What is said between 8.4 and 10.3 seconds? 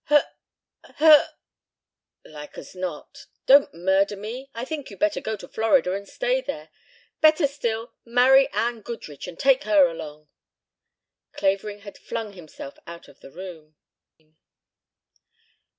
Anne Goodrich and take her along"